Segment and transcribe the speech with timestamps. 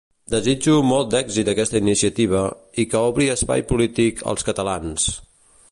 [0.33, 2.41] Desitjo molt èxit a aquesta iniciativa,
[2.85, 5.07] i que obri espai polític als catalans.